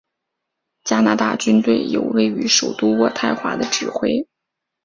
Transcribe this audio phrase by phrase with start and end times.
[0.83, 4.27] 加拿大军队由位于首都渥太华的指挥。